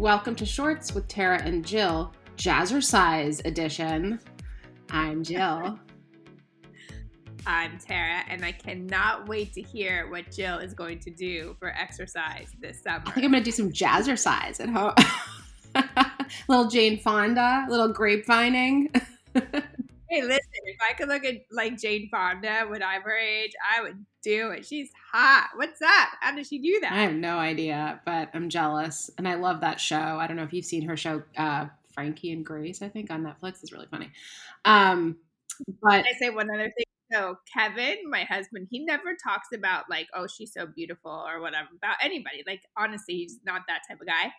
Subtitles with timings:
[0.00, 4.18] Welcome to Shorts with Tara and Jill, Jazzercise edition.
[4.88, 5.78] I'm Jill.
[7.46, 11.68] I'm Tara, and I cannot wait to hear what Jill is going to do for
[11.76, 13.02] exercise this summer.
[13.04, 14.94] I think I'm going to do some jazzercise at home.
[16.48, 18.88] little Jane Fonda, little grapevining.
[19.34, 23.82] hey, listen, if I could look at like Jane Fonda when I'm her age, I
[23.82, 24.66] would do it.
[24.66, 25.50] She's hot.
[25.56, 26.08] What's up?
[26.20, 26.92] How does she do that?
[26.92, 29.10] I have no idea, but I'm jealous.
[29.18, 29.96] And I love that show.
[29.96, 33.22] I don't know if you've seen her show, uh, Frankie and Grace, I think, on
[33.22, 33.62] Netflix.
[33.62, 34.10] It's really funny.
[34.64, 35.16] Um,
[35.82, 36.84] but I say one other thing.
[37.12, 41.68] So Kevin, my husband, he never talks about like, oh, she's so beautiful or whatever
[41.76, 42.44] about anybody.
[42.46, 44.32] Like honestly, he's not that type of guy.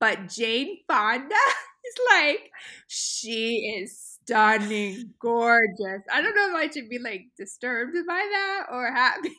[0.00, 1.34] But Jane Fonda is
[2.10, 2.50] like,
[2.86, 6.02] she is stunning, gorgeous.
[6.12, 9.34] I don't know if I should be like disturbed by that or happy.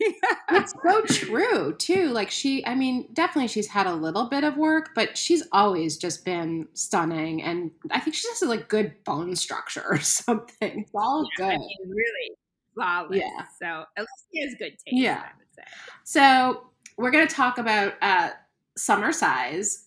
[0.52, 2.08] it's so true, too.
[2.10, 5.98] Like, she, I mean, definitely she's had a little bit of work, but she's always
[5.98, 7.44] just been stunning.
[7.44, 10.82] And I think she just has like good bone structure or something.
[10.82, 11.54] It's all yeah, good.
[11.54, 12.36] I mean, really
[12.74, 13.20] flawless.
[13.20, 13.44] Yeah.
[13.62, 15.24] So at least he has good taste, yeah.
[15.24, 15.64] I would say.
[16.04, 18.32] So we're going to talk about uh,
[18.76, 19.86] summer size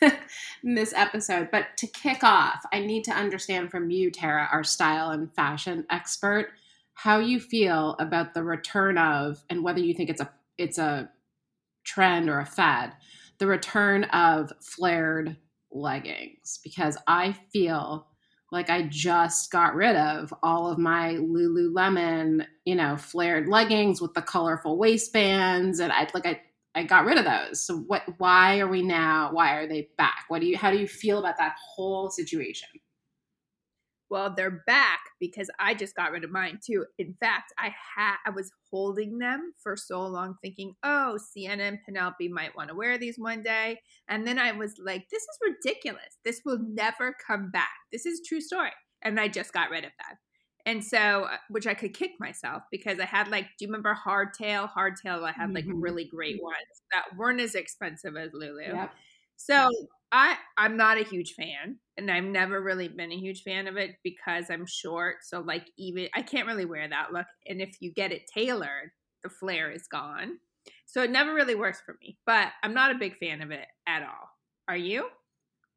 [0.62, 1.48] this episode.
[1.50, 5.86] But to kick off, I need to understand from you, Tara, our style and fashion
[5.90, 6.50] expert,
[6.94, 11.10] how you feel about the return of and whether you think it's a it's a
[11.84, 12.92] trend or a fad,
[13.38, 15.36] the return of flared
[15.72, 18.06] leggings because I feel
[18.52, 24.12] like I just got rid of all of my Lululemon, you know, flared leggings with
[24.14, 26.40] the colorful waistbands and I like I
[26.74, 27.60] I got rid of those.
[27.64, 30.24] So what why are we now why are they back?
[30.28, 32.68] What do you how do you feel about that whole situation?
[34.08, 36.84] Well, they're back because I just got rid of mine too.
[36.98, 41.78] In fact, I had I was holding them for so long thinking, "Oh, Sienna and
[41.84, 45.38] Penelope might want to wear these one day." And then I was like, "This is
[45.42, 46.18] ridiculous.
[46.24, 47.70] This will never come back.
[47.92, 50.18] This is true story." And I just got rid of them.
[50.66, 53.94] And so, uh, which I could kick myself because I had like, do you remember
[53.94, 54.70] Hardtail?
[54.70, 55.80] Hardtail, I had like mm-hmm.
[55.80, 56.56] really great ones
[56.92, 58.62] that weren't as expensive as Lulu.
[58.62, 58.90] Yep.
[59.36, 59.70] So
[60.12, 63.76] I I'm not a huge fan, and I've never really been a huge fan of
[63.76, 65.16] it because I'm short.
[65.22, 68.90] So like even I can't really wear that look, and if you get it tailored,
[69.22, 70.38] the flare is gone.
[70.84, 72.18] So it never really works for me.
[72.26, 74.28] But I'm not a big fan of it at all.
[74.68, 75.08] Are you?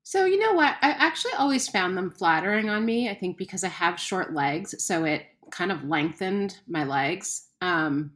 [0.03, 0.75] So, you know what?
[0.81, 3.09] I actually always found them flattering on me.
[3.09, 7.47] I think because I have short legs, so it kind of lengthened my legs.
[7.62, 8.12] Um,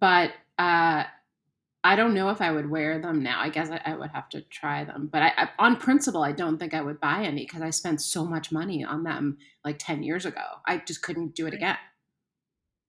[0.00, 1.04] but uh,
[1.84, 3.40] I don't know if I would wear them now.
[3.40, 5.08] I guess I, I would have to try them.
[5.12, 8.02] But I, I, on principle, I don't think I would buy any because I spent
[8.02, 10.42] so much money on them like 10 years ago.
[10.66, 11.78] I just couldn't do it again.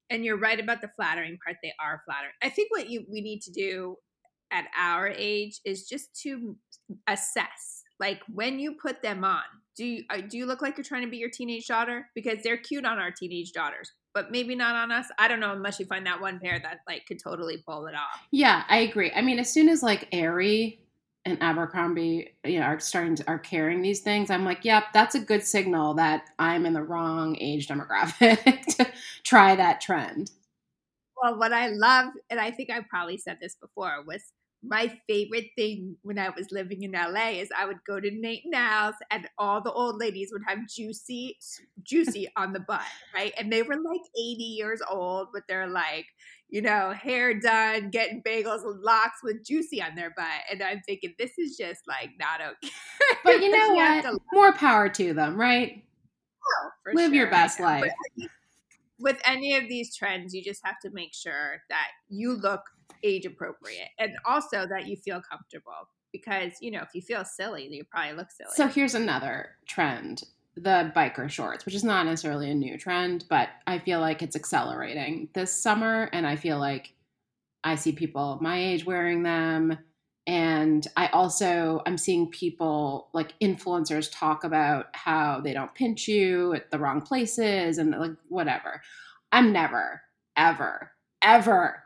[0.10, 1.58] And you're right about the flattering part.
[1.62, 2.34] They are flattering.
[2.42, 3.98] I think what you we need to do
[4.52, 6.58] at our age is just to
[7.08, 9.44] assess like when you put them on
[9.76, 12.44] do you uh, do you look like you're trying to be your teenage daughter because
[12.44, 15.80] they're cute on our teenage daughters but maybe not on us i don't know unless
[15.80, 19.12] you find that one pair that like could totally pull it off yeah i agree
[19.16, 20.80] i mean as soon as like Aerie
[21.26, 24.30] and Abercrombie, you know, are starting to are carrying these things.
[24.30, 28.88] I'm like, yep, that's a good signal that I'm in the wrong age demographic to
[29.24, 30.32] try that trend.
[31.22, 34.32] Well, what I love, and I think I probably said this before, was
[34.62, 38.44] my favorite thing when I was living in LA is I would go to Nate
[38.46, 41.38] 'n Al's and all the old ladies would have juicy,
[41.82, 43.34] juicy on the butt, right?
[43.38, 46.08] And they were like 80 years old with their like,
[46.50, 50.42] you know, hair done, getting bagels and lox with juicy on their butt.
[50.52, 52.74] And I'm thinking, this is just like not okay.
[53.24, 54.22] But you know what?
[54.34, 55.86] More power to them, right?
[56.46, 57.16] Oh, Live sure.
[57.16, 57.92] your best life.
[58.18, 58.28] But
[59.00, 62.64] with any of these trends, you just have to make sure that you look
[63.04, 67.68] age appropriate and also that you feel comfortable because you know if you feel silly
[67.70, 68.50] you probably look silly.
[68.54, 70.24] So here's another trend
[70.56, 74.36] the biker shorts which is not necessarily a new trend but i feel like it's
[74.36, 76.94] accelerating this summer and i feel like
[77.64, 79.78] i see people my age wearing them
[80.28, 86.54] and i also i'm seeing people like influencers talk about how they don't pinch you
[86.54, 88.82] at the wrong places and like whatever.
[89.32, 90.02] I'm never
[90.36, 90.92] ever
[91.22, 91.84] ever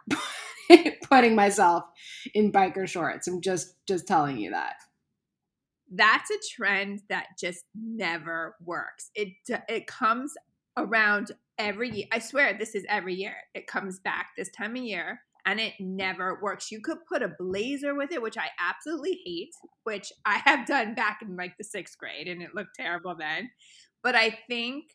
[1.10, 1.86] putting myself
[2.34, 3.28] in biker shorts.
[3.28, 4.76] I'm just just telling you that.
[5.92, 9.12] That's a trend that just never works.
[9.16, 9.34] It
[9.68, 10.34] it comes
[10.78, 12.06] around every year.
[12.12, 13.36] I swear this is every year.
[13.54, 16.72] It comes back this time of year and it never works.
[16.72, 20.96] You could put a blazer with it, which I absolutely hate, which I have done
[20.96, 23.50] back in like the 6th grade and it looked terrible then.
[24.02, 24.86] But I think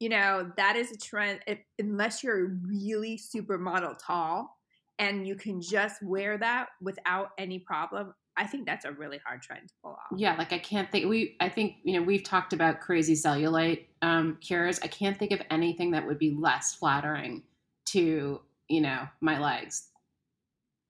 [0.00, 4.56] you know that is a trend if, unless you're really supermodel tall
[5.00, 8.14] and you can just wear that without any problem.
[8.36, 10.16] I think that's a really hard trend to pull off.
[10.16, 11.08] Yeah, like I can't think.
[11.08, 14.78] We I think you know we've talked about crazy cellulite um, cures.
[14.82, 17.42] I can't think of anything that would be less flattering
[17.86, 19.88] to you know my legs.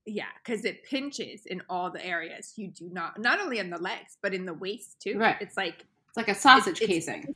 [0.07, 3.79] Yeah, because it pinches in all the areas you do not, not only in the
[3.79, 5.19] legs, but in the waist too.
[5.19, 5.37] Right.
[5.41, 7.35] It's like It's like a sausage it's- casing.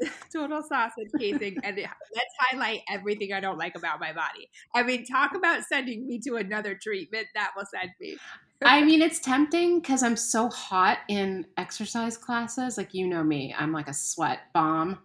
[0.32, 4.48] total sausage casing, and it, let's highlight everything I don't like about my body.
[4.74, 8.16] I mean, talk about sending me to another treatment that will send me.
[8.64, 12.78] I mean, it's tempting because I'm so hot in exercise classes.
[12.78, 14.98] Like you know me, I'm like a sweat bomb,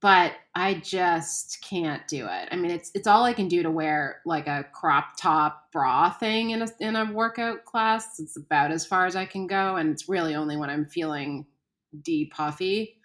[0.00, 2.48] but I just can't do it.
[2.50, 6.10] I mean, it's it's all I can do to wear like a crop top bra
[6.10, 8.18] thing in a in a workout class.
[8.18, 11.46] It's about as far as I can go, and it's really only when I'm feeling
[12.02, 12.98] de puffy.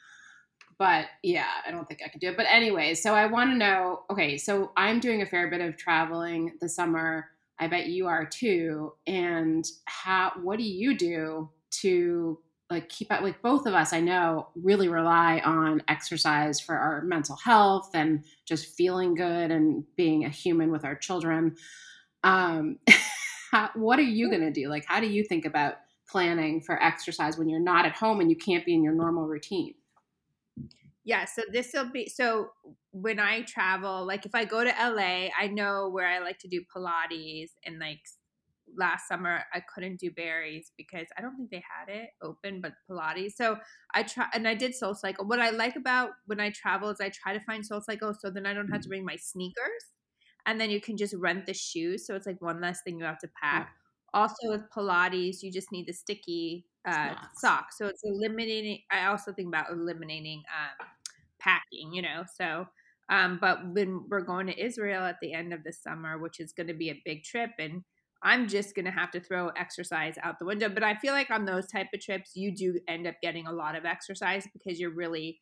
[0.80, 2.38] But yeah, I don't think I can do it.
[2.38, 4.04] But anyway, so I want to know.
[4.10, 7.28] Okay, so I'm doing a fair bit of traveling this summer.
[7.60, 8.94] I bet you are too.
[9.06, 10.32] And how?
[10.42, 11.50] What do you do
[11.82, 12.40] to
[12.70, 13.22] like keep up?
[13.22, 18.24] Like both of us, I know, really rely on exercise for our mental health and
[18.46, 21.58] just feeling good and being a human with our children.
[22.24, 22.80] Um,
[23.52, 24.70] how, what are you gonna do?
[24.70, 25.76] Like, how do you think about
[26.10, 29.28] planning for exercise when you're not at home and you can't be in your normal
[29.28, 29.74] routine?
[31.06, 32.50] Yeah, so this will be so
[32.92, 36.48] when I travel, like if I go to LA, I know where I like to
[36.48, 38.00] do Pilates and like
[38.78, 42.74] last summer I couldn't do Barry's because I don't think they had it open, but
[42.90, 43.34] Pilates.
[43.34, 43.58] So
[43.94, 45.26] I try and I did Soul Cycle.
[45.26, 48.30] What I like about when I travel is I try to find Soul Cycle so
[48.30, 49.86] then I don't have to bring my sneakers.
[50.46, 52.08] And then you can just rent the shoes.
[52.08, 53.70] So it's like one less thing you have to pack.
[54.14, 57.42] Also with Pilates, you just need the sticky uh, Socks.
[57.42, 57.78] socks.
[57.78, 58.80] So it's eliminating.
[58.92, 60.88] I also think about eliminating um,
[61.40, 61.94] packing.
[61.94, 62.68] You know, so
[63.10, 66.54] um, but when we're going to Israel at the end of the summer, which is
[66.54, 67.84] going to be a big trip, and
[68.22, 70.70] I'm just going to have to throw exercise out the window.
[70.70, 73.52] But I feel like on those type of trips, you do end up getting a
[73.52, 75.40] lot of exercise because you're really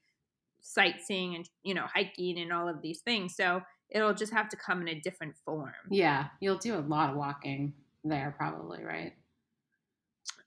[0.61, 3.35] sightseeing and you know hiking and all of these things.
[3.35, 5.73] So it'll just have to come in a different form.
[5.89, 7.73] Yeah, you'll do a lot of walking
[8.03, 9.13] there, probably, right?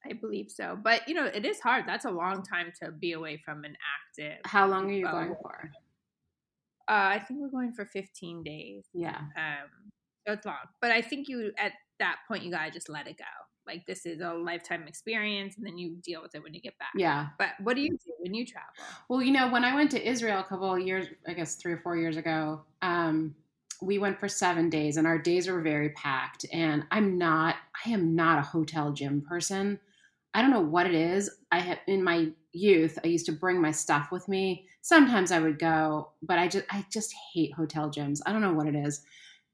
[0.08, 0.78] I believe so.
[0.82, 1.84] But you know, it is hard.
[1.86, 4.40] That's a long time to be away from an active.
[4.44, 5.70] How long are you going for?
[6.88, 8.84] Uh, I think we're going for 15 days.
[8.92, 9.16] Yeah.
[9.16, 9.90] Um,
[10.26, 10.56] so it's long.
[10.80, 13.24] But I think you at that point you gotta just let it go.
[13.66, 16.76] Like this is a lifetime experience, and then you deal with it when you get
[16.78, 16.90] back.
[16.96, 17.28] Yeah.
[17.38, 18.70] But what do you do when you travel?
[19.08, 21.72] Well, you know, when I went to Israel a couple of years, I guess three
[21.72, 23.34] or four years ago, um,
[23.82, 26.46] we went for seven days, and our days were very packed.
[26.52, 27.56] And I'm not,
[27.86, 29.78] I am not a hotel gym person.
[30.34, 31.30] I don't know what it is.
[31.50, 34.66] I had in my youth, I used to bring my stuff with me.
[34.82, 38.20] Sometimes I would go, but I just, I just hate hotel gyms.
[38.24, 39.02] I don't know what it is.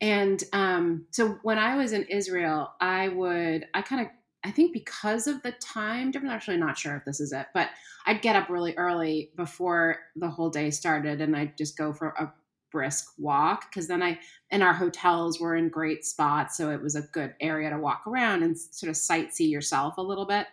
[0.00, 4.08] And um, so when I was in Israel, I would, I kind of,
[4.44, 7.46] I think because of the time difference, I'm actually not sure if this is it,
[7.54, 7.70] but
[8.04, 12.08] I'd get up really early before the whole day started and I'd just go for
[12.08, 12.32] a
[12.70, 14.18] brisk walk because then I,
[14.50, 16.56] and our hotels were in great spots.
[16.56, 20.02] So it was a good area to walk around and sort of sightsee yourself a
[20.02, 20.46] little bit.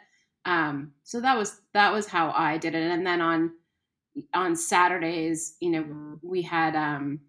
[0.46, 2.92] Um, so that was, that was how I did it.
[2.92, 3.52] And then on,
[4.34, 7.20] on Saturdays, you know, we had, um,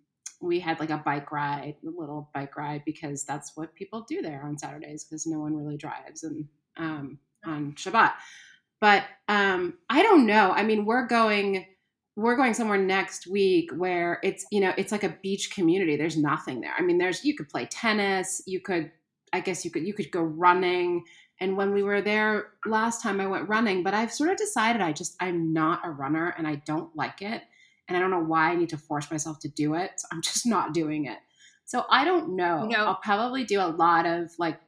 [0.41, 4.23] we had like a bike ride, a little bike ride, because that's what people do
[4.23, 6.47] there on Saturdays because no one really drives and
[6.77, 8.13] um, on Shabbat.
[8.81, 10.53] But um, I don't know.
[10.53, 11.67] I mean, we're going
[12.17, 15.97] we're going somewhere next week where it's you know it's like a beach community.
[15.97, 16.75] There's nothing there.
[16.77, 18.43] I mean, there's you could play tennis.
[18.47, 18.91] You could
[19.35, 21.05] I guess you could you could go running.
[21.41, 23.83] And when we were there last time, I went running.
[23.83, 27.21] But I've sort of decided I just I'm not a runner and I don't like
[27.21, 27.43] it
[27.89, 29.93] and I don't know why I need to force myself to do it.
[29.97, 31.19] So I'm just not doing it.
[31.65, 32.67] So I don't know.
[32.67, 34.61] Know- I'll probably do a lot of like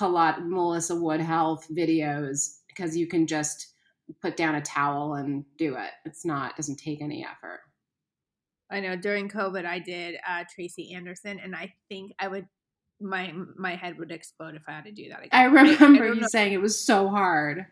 [0.00, 3.74] Pilat Melissa Wood health videos because you can just
[4.22, 5.90] put down a towel and do it.
[6.06, 7.60] It's not it doesn't take any effort.
[8.70, 12.46] I know during COVID I did uh, Tracy Anderson, and I think I would
[13.00, 15.30] my my head would explode if I had to do that again.
[15.32, 16.26] I remember don't you know.
[16.30, 17.66] saying it was so hard.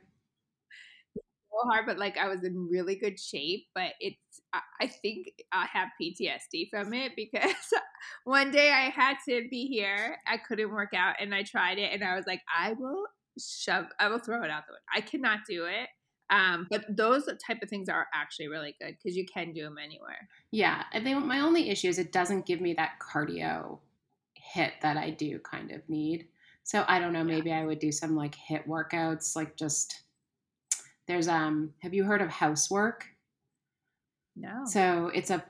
[1.15, 3.67] so hard, but like I was in really good shape.
[3.75, 7.53] But it's I, I think I have PTSD from it because
[8.25, 11.93] one day I had to be here, I couldn't work out, and I tried it,
[11.93, 13.07] and I was like, I will
[13.39, 14.95] shove, I will throw it out the window.
[14.95, 15.89] I cannot do it.
[16.29, 19.77] Um, but those type of things are actually really good because you can do them
[19.83, 20.29] anywhere.
[20.51, 23.79] Yeah, I think my only issue is it doesn't give me that cardio
[24.57, 26.29] HIIT that I do kind of need.
[26.65, 27.37] So I don't know, Yeah.
[27.37, 30.03] maybe I would do some like hit workouts, like just
[31.07, 33.07] there's um have you heard of housework?
[34.37, 35.45] No, So it's a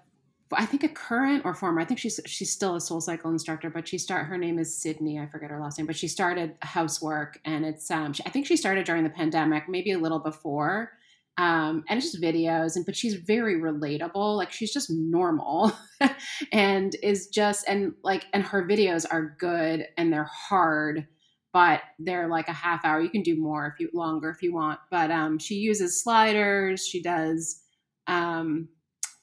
[0.53, 1.81] I think a current or former.
[1.81, 4.77] I think she's she's still a Soul Cycle instructor, but she start her name is
[4.81, 5.19] Sydney.
[5.19, 8.47] I forget her last name, but she started Housework, and it's um she, I think
[8.47, 10.93] she started during the pandemic, maybe a little before.
[11.39, 14.37] Um, and just videos, and but she's very relatable.
[14.37, 15.73] Like she's just normal,
[16.53, 21.07] and is just and like and her videos are good and they're hard,
[21.53, 23.01] but they're like a half hour.
[23.01, 24.81] You can do more if you longer if you want.
[24.91, 26.87] But um, she uses sliders.
[26.87, 27.63] She does
[28.07, 28.69] um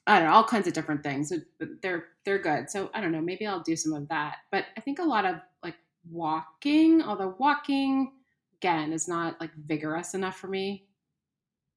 [0.06, 1.32] I don't know, all kinds of different things.
[1.60, 2.70] But they're they're good.
[2.70, 4.38] So I don't know, maybe I'll do some of that.
[4.52, 5.76] But I think a lot of like
[6.10, 8.12] walking, although walking
[8.58, 10.88] again is not like vigorous enough for me.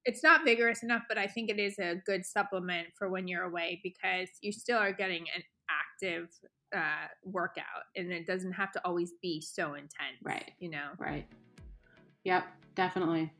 [0.07, 3.43] It's not vigorous enough, but I think it is a good supplement for when you're
[3.43, 6.29] away because you still are getting an active
[6.73, 10.21] uh, workout and it doesn't have to always be so intense.
[10.23, 10.51] Right.
[10.59, 10.87] You know?
[10.97, 11.27] Right.
[12.23, 12.45] Yep,
[12.75, 13.33] definitely.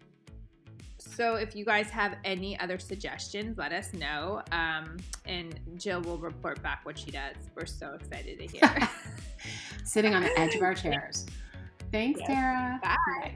[0.99, 4.41] So if you guys have any other suggestions, let us know.
[4.51, 7.35] Um, and Jill will report back what she does.
[7.55, 8.89] We're so excited to hear.
[9.85, 11.25] Sitting on the edge of our chairs.
[11.93, 12.27] Thanks, Yes.
[12.27, 12.79] Tara.
[12.83, 13.35] Bye.